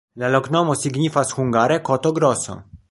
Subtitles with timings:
[0.21, 2.63] La loknomo signifas hungare koto-groso.